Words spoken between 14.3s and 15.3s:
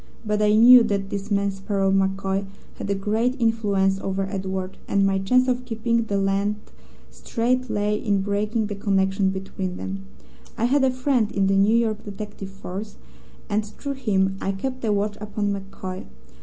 I kept a watch